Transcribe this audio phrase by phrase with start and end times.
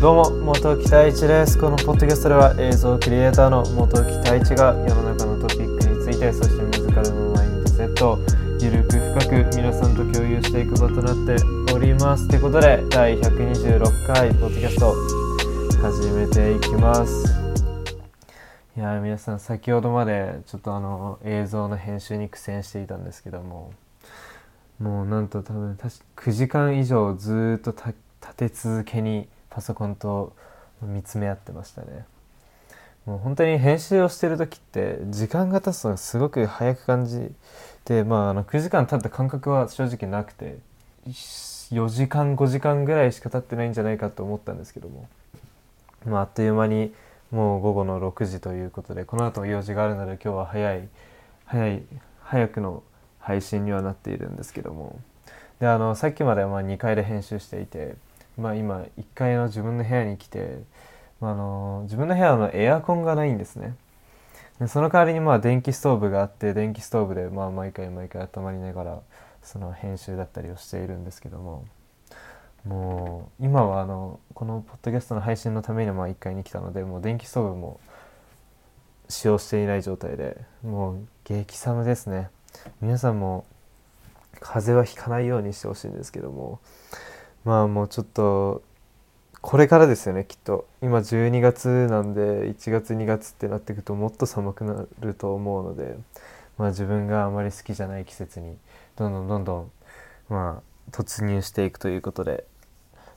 [0.00, 1.58] どうも元木太一です。
[1.58, 8.18] このポッドキャストでは映像クリエイターの元木太一が世の中のトピックについてそして自らのマインドセットを
[8.60, 11.42] ゆるく深く皆さんと共有していく場となって
[11.72, 12.28] おります。
[12.28, 14.94] ということで第126回ポッドキャスト
[15.82, 17.24] 始めていきます。
[18.76, 23.72] いや皆さん先ほどまでちょっとあの映像の編集に苦戦していたんですけども
[24.80, 27.94] もうなんと多分確か9時間以上ずっと立
[28.36, 30.34] て続けにパソコンと
[30.82, 32.04] 見つめ合ってましたね。
[33.06, 37.32] もう本当に編集をしてる時って時間が経つのがすごく早く感じ
[37.84, 40.58] てまああの9時間経った感覚は正直なくて
[41.06, 45.08] 4時間5時間ぐらいしか経ってないんじゃないかと思ったんですけども、
[46.04, 46.92] まあ、あっという間に
[47.30, 50.88] もう午後の6時ということでこの後用事があるので今日は早い
[51.44, 51.82] 早い
[52.22, 52.82] 早くの
[53.26, 54.98] 配信にはなっているんですけども。
[55.58, 57.96] であのさっきまではま2階で編集していて
[58.38, 60.58] まあ、今1階の自分の部屋に来て、
[61.20, 63.74] まあ、あの自分の部屋のエアコンがないんですね。
[64.60, 69.00] でその代わりにまあ電気ストーブがあって電気ストーブでまあ毎回毎回温まりながら
[69.42, 71.64] その編集だったりをしているんですけども。
[72.64, 77.78] もう今はあのこのポッドキャストの配信のためにまあ1階に来たのでもう電気ストーブも
[79.08, 82.28] 使用していない状態でもう激寒ですね。
[82.80, 83.44] 皆さんも
[84.40, 86.60] 風邪はひかないようにしてほしいんですけども
[87.44, 88.62] まあもうちょっと
[89.40, 90.66] これからですよねきっと。
[90.82, 95.96] 今12月なんで1月2月ってなっていくともっと寒くなると思うので、
[96.58, 98.56] まあ、自分があまり好きじゃない季節に
[98.96, 99.70] どんどんどんどん
[100.28, 102.44] まあ突入していくということで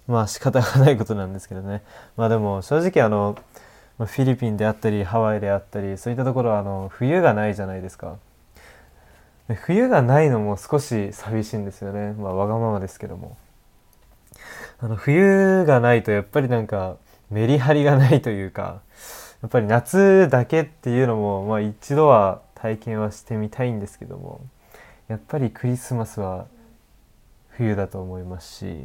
[0.07, 1.81] まあ仕方がないことなんですけどね。
[2.15, 3.35] まあでも正直あの
[3.97, 8.17] フィリピンであったりハワイであったりそういったところはあの冬がないじゃないですか。
[9.55, 13.37] 冬がないのも少し寂しいんですよねまあわがままですけども。
[14.81, 16.95] あの冬がないとやっぱりなんか
[17.29, 18.81] メリハリがないというか
[19.41, 24.41] やっぱり夏だけっていうのも、まあ、一度は体験はしてみたいんですけども
[25.07, 26.47] やっぱりクリスマスは
[27.49, 28.77] 冬だと思いますし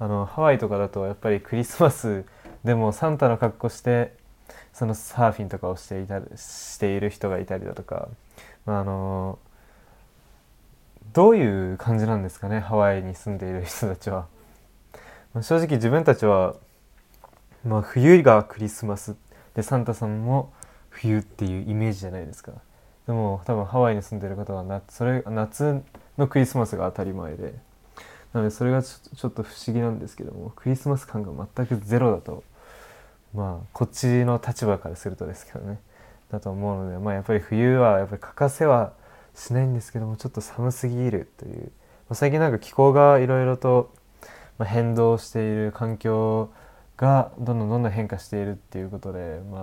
[0.00, 2.24] あのハワイとかだとやっぱりクリスマス
[2.64, 4.14] でもサンタの格好して
[4.72, 8.08] そのサーフィンとかをしていたしている人がいたりだとか、
[8.66, 9.38] まあ、あの
[11.18, 14.28] どういう感じなんですかねハワイに住んでいる人たちは。
[15.34, 16.54] ま正直自分たちは、
[17.66, 19.16] まあ、冬がクリスマス。
[19.56, 20.52] でサンタさんも
[20.90, 22.52] 冬っていうイメージじゃないですか。
[23.08, 25.82] でも多分ハワイに住んでる方は夏それ夏
[26.18, 27.52] のクリスマスが当たり前で。
[28.32, 32.44] なのでそれがちょっと不思議なんですけどもクリスマス感が全くゼロだと
[33.34, 35.80] まあこっちの立場からするとですけどね。
[36.30, 38.92] だと思うのでまあやっぱり冬はやっぱり欠かせは
[39.38, 41.68] しないんですけどもちょっと寒すぎるという、ま
[42.10, 43.90] あ、最近なんか気候がいろいろと
[44.58, 46.50] ま、変動している環境
[46.96, 49.62] がどんどんどんどん変化しているっていうことで、まあ、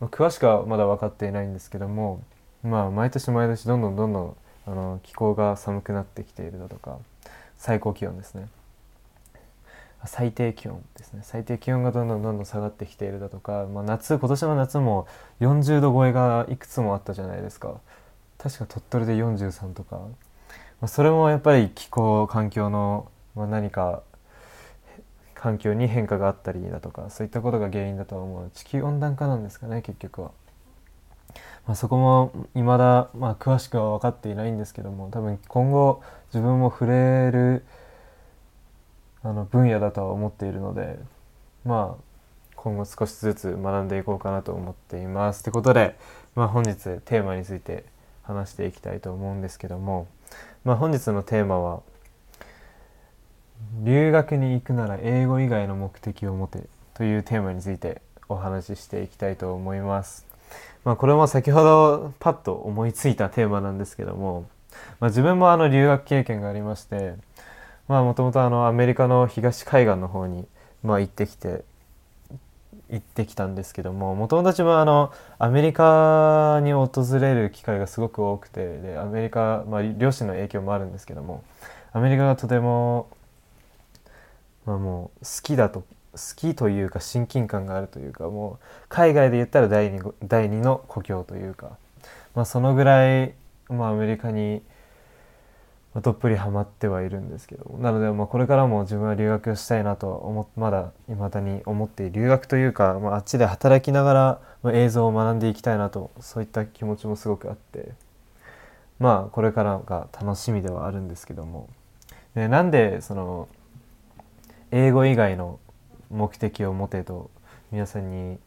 [0.00, 2.22] まあ、詳しくはまだ分かっていないんですけども、
[2.62, 4.36] まあ、毎年毎年どんどんどんどん
[4.66, 6.98] あの気候が寒くなってきているだとか
[7.56, 8.48] 最高気温ですね。
[10.04, 11.20] 最低気温ですね。
[11.22, 15.06] 最低気温がどんどんどんどん下がってきているだとか、まあ、夏今年の夏も
[15.40, 17.76] 40度超えがいくつもあったじゃないですか。
[18.42, 20.06] 確か鳥取で43とか、ま
[20.82, 24.02] あ、それもやっぱり気候環境のまあ、何か
[25.34, 30.30] 環境に変化があったりだとかそういったことが原因だとは思う地球温暖化なんですかね結局は。
[31.66, 36.02] まあ、そこも未だ、まあ、詳しくは分かっていないんですけども多分今後
[36.34, 37.64] 自分も触れる
[39.22, 40.98] あの分野だとは思っているので
[41.64, 42.02] まあ
[42.56, 45.42] 今後少しずつ学んでいこうかなと思っています。
[45.42, 45.96] ということで、
[46.34, 47.84] まあ、本日テーマについて
[48.22, 50.06] 話していきたいと思うんですけども、
[50.64, 51.80] まあ、本日のテーマは
[53.82, 60.26] 留学に行くなら英語以外の目的を持てというテーマについてお話ししていきたいと思います。
[60.84, 64.48] まあ、これも先ほどパッと思いついたテーマなんですけども、
[65.00, 67.14] まあ、自分もあの留学経験がありまして
[67.88, 70.46] もともとアメリカの東海岸の方に
[70.82, 71.64] まあ行ってきて
[72.92, 76.90] 行ってきたんですけどももともと自分はあのアメリカに訪
[77.20, 81.42] れる機会がすごく多くてでアメリカ、まあ、両親の影響もあるんですけども
[81.92, 83.08] アメリカがとても
[84.66, 85.80] まあ、もう好きだと
[86.12, 91.76] 好きというか親近感があるというかもう海外で言ったら第二第二の故郷というか、
[92.34, 93.34] まあ、そのぐらい、
[93.68, 94.62] まあ、アメリカに
[95.94, 97.76] まどっぷりハマってはいるんですけど。
[97.78, 107.92] なのでまあこれからも自分は留学をしたいなとは思まだいまだに思って留学というか、まあ、あっちで働きながら、ま、映像を学んでいきたいなとそういった気持ちもすごくあって。
[108.98, 111.68] まあこれからが楽しみではあるんですけども。
[112.34, 113.48] でなんでその
[114.70, 115.58] 英語以外の
[116.10, 117.30] 目的を持てと
[117.72, 118.38] 皆さんに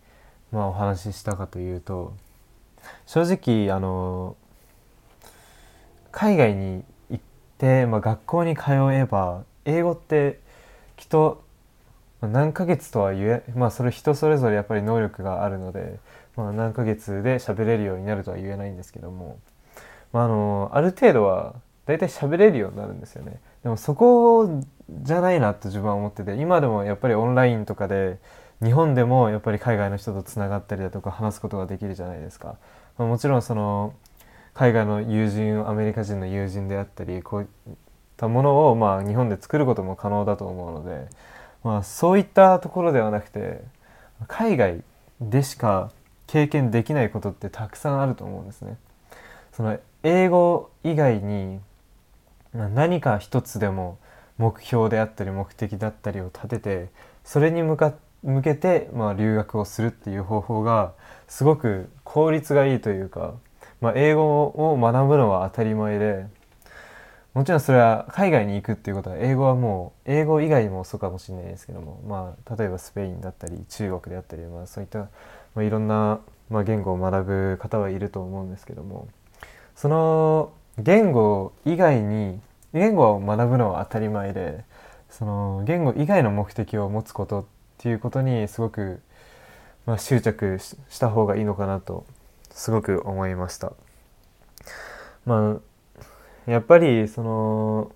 [0.51, 2.13] まあお話ししたかというと
[3.05, 4.37] 正直あの
[6.11, 6.83] 海外に
[7.59, 10.39] 行って、まあ、学校に通えば英語って
[10.97, 11.43] きっと
[12.21, 15.99] 何ヶ月とは言えまあそれ人それぞれやっぱり能力があるので、
[16.35, 19.39] まあ、何ヶ月で喋れるようになるとは言えないんですけども、
[20.13, 21.55] まあ、あのある程度は
[21.85, 23.39] 大体喋れるようになるんですよね。
[23.63, 24.61] でもそこ
[25.01, 28.19] じゃないなと自分は思ってて今でもやっぱりオンラインとかで
[28.63, 32.55] 日本でもやっぱり海外の人とつながったりだとか話すことができるじゃないですか。
[32.97, 33.93] まあ、もちろんその
[34.55, 37.47] 海外の友人アメリカ人の友人であったりこういっ
[38.15, 41.09] たものをまあ日本で作ることも可能だと思うので、
[41.63, 43.61] まあ、そういったところではなくて
[44.27, 44.81] 海外
[45.19, 45.91] でしか
[46.25, 48.77] 経験できないことってたくさんあると思うんですね。
[49.51, 51.59] その英語以外に
[52.53, 53.97] 何か一つでも
[54.37, 56.89] 目標であったり目的だったりを立てて
[57.25, 57.93] それに向か
[58.23, 60.93] 向けて、ま、留学をするっていう方法が
[61.27, 63.35] すごく効率がいいというか、
[63.85, 66.25] まあ、英語を学ぶのは当たり前で
[67.35, 75.09] もちろんそれは海外に行くっていうことは英語はもう英語以外もそうかもしれないですけども、まあ、例えばスペインだったり中国であったり、まあ、そういった、ま
[75.57, 79.07] あ、いろんな、まあ、言語を学ぶ方はいると思うんですけども
[79.75, 82.39] その言語以外に
[82.73, 84.63] 言語を学ぶのは当たり前で
[85.11, 87.45] その言語以外の目的を持つことっ
[87.77, 88.99] ていうことにすごく、
[89.85, 92.03] まあ、執着した方がいいのかなと
[92.55, 93.73] すごく思いました。
[95.25, 95.59] ま
[96.47, 97.91] あやっぱりその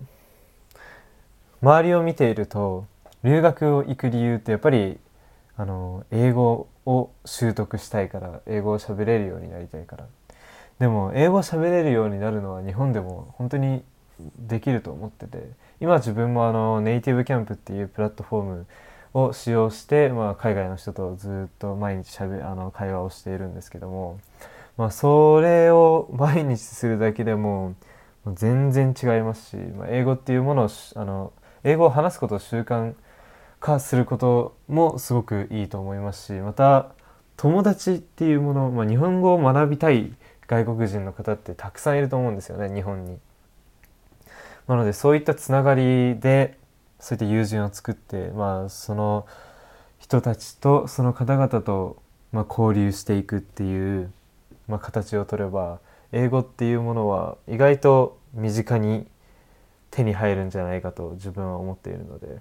[1.62, 2.86] 周りを見ていると
[3.24, 4.98] 留学を行く理由ってやっぱり
[5.56, 10.06] あの英語を習得したいから英語を喋れるようになりたいから
[10.78, 13.82] でも英語を喋れるようになるのは日本でも本当に
[14.38, 15.38] できると思ってて
[15.80, 18.66] 今自分もあのネイティブキャンプっていうプラットフォーム
[19.14, 24.20] を使用して、まあ、海外の人とずっと毎日しゃべあの会話をしているんですけども、
[24.76, 27.74] まあ、それを 毎日するだけでも
[28.34, 31.32] 全然違いますし、まあ、英語っていうものをあの
[31.64, 32.94] 英語を話すことを習慣
[33.58, 36.88] 化することもすごくいいと思いますしまた
[37.36, 40.12] 友達っていうもの、まあ、日本語を学びたい
[40.46, 43.18] 外国人の方ってたくさんいると思うんですよね日本に。
[44.66, 46.56] なのでそういったつながりで
[47.00, 49.26] そういった友人を作って、まあ、その
[49.98, 51.96] 人たちとその方々と、
[52.32, 54.12] まあ、交流していくっていう、
[54.68, 55.80] まあ、形をとれば
[56.12, 59.06] 英語っていうものは意外と身近に
[59.90, 62.38] 手に入るんじゃないかと自分は思っているので、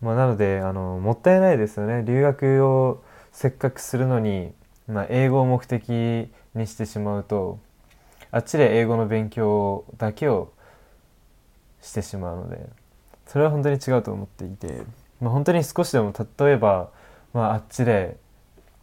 [0.00, 2.02] まあ、なのであのもったいないですよね。
[2.04, 4.52] 留学をせっかくするのに、
[4.88, 7.58] まあ、英語を目的にしてしまうと
[8.30, 10.52] あっちで英語の勉強だけを
[11.82, 12.83] してしまうので。
[13.26, 14.82] それは本当に違うと思っていて、
[15.20, 16.90] まあ、本当に少しでも例えば、
[17.32, 18.16] まあ、あっちで、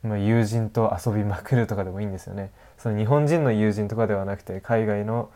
[0.04, 5.30] まあ、友人と遊びまくるとかでもいいんですよねその日本人の友人とかではなくて海外の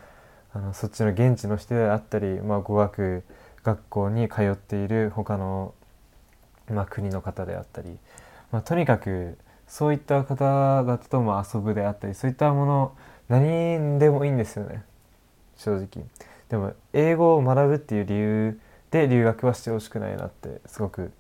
[0.54, 3.24] あのそっちの現地の人であったり、まあ、語学
[3.64, 5.74] 学校に通っている他の、
[6.72, 7.98] まあ、国の方であったり、
[8.52, 9.38] まあ、とにかく
[9.68, 12.96] そういった方々とも遊ぶであったりそういったもの
[13.28, 14.84] 何でもいいんですよね
[15.58, 16.06] 正直。
[16.50, 18.60] でも英語を学ぶっていう理由
[18.96, 21.12] で留学はしてほしくないなってすごく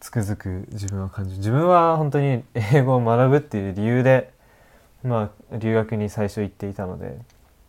[0.00, 4.30] つくづく自分は感じ自分は本当に英語を学ぶっていう理由で
[5.02, 7.18] まあ留学に最初行っていたので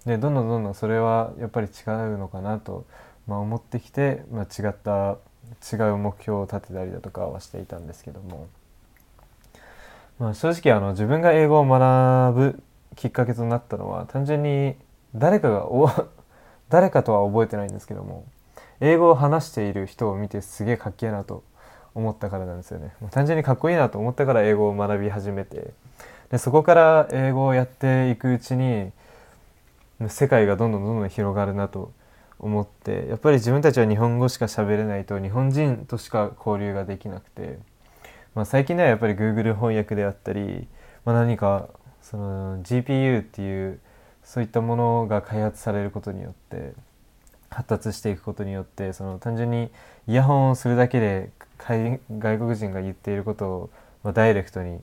[0.06, 2.86] でどんどんどんどんそれはやっぱり違うのかなと、
[3.26, 5.18] まあ、思ってきて、まあ、違った
[5.64, 8.50] 違う目標を立てたりだとかはしていたんですけども、
[10.20, 12.64] まあ、正直あの自分が英語を学ぶ
[12.98, 14.76] きっかけとなったのは単純に
[15.16, 15.90] 誰かがお
[16.68, 18.26] 誰かとは覚えてないんですけども。
[18.82, 21.44] 英語を話している人を見てすげえかっけえなと
[21.94, 22.94] 思ったからなんですよね。
[23.12, 25.74] 単純にかっこいいなと思ったから英語を学び始めて。
[26.32, 28.92] でそこから英語をやっていくうちに
[30.10, 31.92] 世界がどんどんどんどん広がるなと
[32.40, 37.60] 思ってやっぱり自分たちは日本語しか喋れないと日本人としか交流ができなくて、
[38.34, 40.68] まあ、最近ではやっぱり Google 翻訳であったり、
[41.06, 41.70] まあ、何か
[42.02, 43.80] その GPU っていう
[44.24, 46.74] そういったものが開発されることによって
[47.56, 49.72] 発達していくことによってその単純に
[50.08, 53.70] イヤホンをするだけで外国人が言っていることを、
[54.04, 54.82] まあ、ダイレクトに、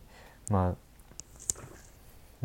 [0.49, 1.67] まあ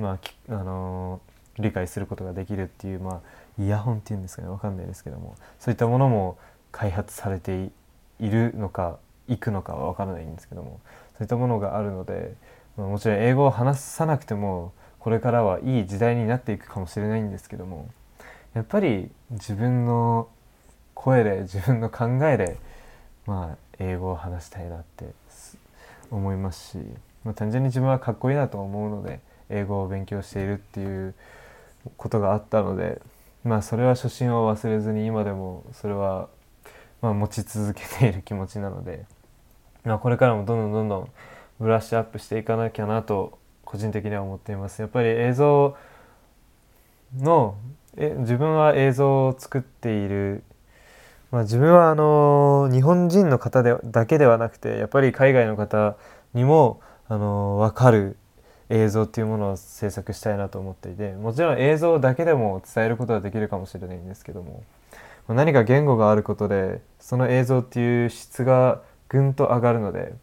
[0.02, 0.20] ま
[0.50, 3.22] あ、あのー、理解することができるっていう、ま
[3.58, 4.50] あ、イヤホンっていうんですかね。
[4.50, 5.36] 分かんないですけども。
[5.60, 6.38] そういったものも
[6.74, 7.70] 開発されて
[8.20, 10.82] いるのかいくのかは分からないんですけども。
[11.18, 12.34] そういったものがあるので、
[12.76, 17.88] まあ、もちろん英語を話さなくてもこれからはいい時代になっていくかもしれないんですけども。
[18.54, 20.30] やっぱり自分の
[20.94, 22.58] 声で自分の考えで
[23.26, 25.06] まあ英語を話したいなって
[26.10, 26.78] 思いますし、
[27.24, 31.14] まあ、単純に自分はかっこいいなと思うので英語を勉強しているっていう
[31.98, 33.02] ことがあったので
[33.44, 36.28] まあそれは初心を忘れずに今でもそれは
[37.02, 39.06] まあ持ち続けている気持ちなので、
[39.84, 41.10] まあ、これからもどんどんどんどん
[41.60, 44.82] ブラッシュアップしていかなきゃなと個人的には思っています。
[44.82, 45.76] やっぱり映像
[47.18, 47.56] の
[47.98, 50.44] え自分は映像を作っている、
[51.32, 55.98] まあ、自分はあの日本人の方でだけではなくてやっぱり海外の方
[56.34, 58.18] にもあの分かる
[58.70, 64.64] 映像っていうものを制作したいなと思っていてもちろん映像だけでも伝えることはできるかもしれないんですけども
[65.28, 70.14] 何か言語があることでその映像っていう質がぐんと上がるので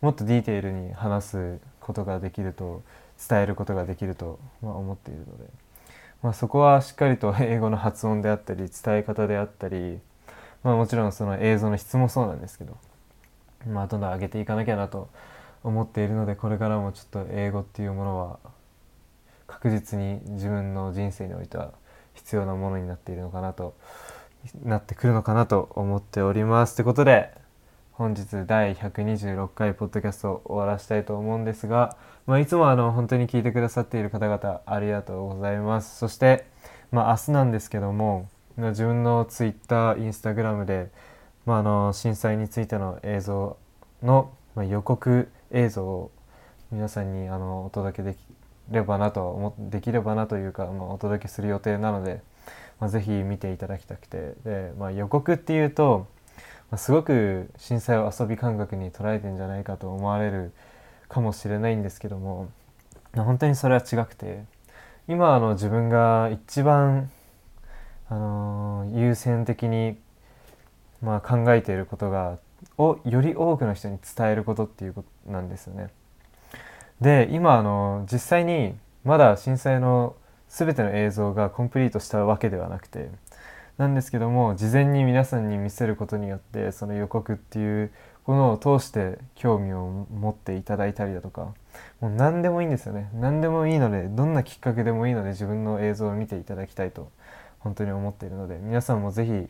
[0.00, 2.82] もっとディテールに話すことができると
[3.28, 5.44] 伝えることができると、ま思っているので、
[6.22, 10.00] まあ、そこはしっかりと英語の発音であったり伝え方であったり、
[10.64, 12.76] まあ、もちろんその映像の質もそうなんですけど、
[13.66, 15.08] まあ、どんどん上げていかなきゃなと
[15.62, 18.38] 思っているのでこれからもちょっと英語っていうものは
[19.46, 21.72] 確実に自分の人生においては
[22.14, 23.74] 必要なものになっているのかなと
[24.64, 26.76] なってくるのかなと思っております。
[26.76, 27.32] ということで
[27.98, 31.96] 本日第126回ポッドキャストを終わらしたいと思うんですが、
[32.28, 35.98] まあ、いつもあの本当に聞いてくださっている方々ありがとうございます。
[35.98, 36.46] そして、
[36.92, 40.92] まあ、明日なんですけども自分の Twitter、Instagram で、
[41.44, 43.56] まあ、あの震災についての映像
[44.04, 46.12] の、ま予告映像を
[46.70, 48.18] 皆さんにあのお届けでき
[48.70, 52.22] ればなとできればなというか、まあ、お届けする予定なので、
[52.78, 56.06] まあ、ぜひ見ていただきたくてで、まあ、予告っていうと、
[56.76, 60.52] すごく震災を遊び感覚に捉えてんじゃないかと思われる
[61.08, 62.50] かもしれないんですけども
[63.14, 64.44] 本当にそれは違くて
[65.08, 67.10] 今あの自分が一番、
[68.10, 69.96] あのー、優先的に、
[71.02, 72.38] まあ、考えていることが
[72.76, 75.88] をより多くの人に伝えることっていうことなんですよね。
[77.00, 80.16] で今あの実際にまだ震災の
[80.48, 83.10] 全ての映像がコンプリートしたわけではなくて
[83.78, 87.92] なんですけども事前に皆さんに見せることによってその予告っていう
[88.26, 91.54] ものを通して興味を持っていただいたりだとか
[92.00, 97.10] もう何でもいいんですよね何でもいいのでどんなきっかけでもいいので自分の映像を見ていただきたいと
[97.60, 99.48] 本当に思っているので皆さんも是非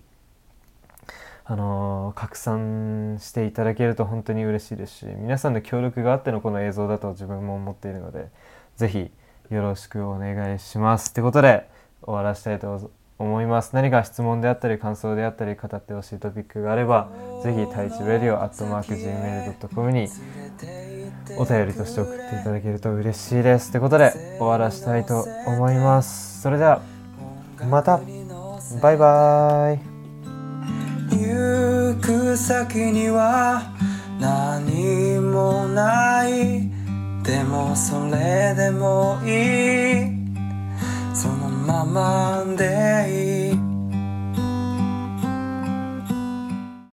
[1.50, 8.28] あのー、拡散していただけると本当に嬉しいですし皆さんの協力があってのこの映像だと自分も思っているので
[8.76, 9.10] 是非
[9.50, 11.08] よろしくお願いします。
[11.10, 11.66] ってことで
[12.02, 13.74] 終わらせたいと思います。
[13.74, 17.08] 何か質問であったり感想であったり語ってほしいトピックがあれば
[17.42, 20.08] ぜひ太一レディオアットマーク Gmail.com に
[21.36, 23.70] お便りとして送っていただけると嬉しいです。
[23.72, 26.42] ということで終わらしたいと思います。
[26.42, 26.80] それでは
[27.68, 28.00] また。
[28.82, 29.80] バイバイ。
[31.10, 33.62] 行く先には
[34.20, 36.70] 何もない。
[37.22, 40.17] でもそれでもいい
[41.68, 43.67] ままでいい。